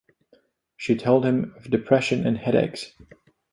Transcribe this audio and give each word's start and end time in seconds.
She 0.77 0.95
told 0.95 1.25
him 1.25 1.53
of 1.57 1.69
depression 1.69 2.25
and 2.25 2.35
headaches. 2.35 2.91